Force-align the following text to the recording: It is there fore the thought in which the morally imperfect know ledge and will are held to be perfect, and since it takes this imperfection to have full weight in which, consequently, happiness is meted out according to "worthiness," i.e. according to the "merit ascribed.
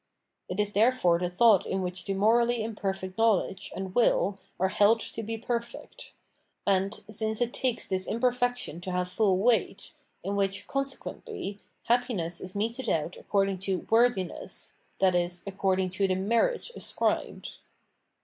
It 0.49 0.59
is 0.59 0.73
there 0.73 0.91
fore 0.91 1.19
the 1.19 1.29
thought 1.29 1.67
in 1.67 1.83
which 1.83 2.05
the 2.05 2.15
morally 2.15 2.63
imperfect 2.63 3.19
know 3.19 3.35
ledge 3.35 3.71
and 3.75 3.93
will 3.93 4.39
are 4.59 4.69
held 4.69 4.99
to 5.01 5.21
be 5.21 5.37
perfect, 5.37 6.13
and 6.65 7.03
since 7.11 7.39
it 7.39 7.53
takes 7.53 7.87
this 7.87 8.07
imperfection 8.07 8.81
to 8.81 8.89
have 8.91 9.09
full 9.09 9.37
weight 9.37 9.93
in 10.23 10.35
which, 10.35 10.65
consequently, 10.65 11.59
happiness 11.83 12.41
is 12.41 12.55
meted 12.55 12.89
out 12.89 13.15
according 13.15 13.59
to 13.59 13.85
"worthiness," 13.91 14.73
i.e. 14.99 15.29
according 15.45 15.91
to 15.91 16.07
the 16.07 16.15
"merit 16.15 16.71
ascribed. 16.75 17.57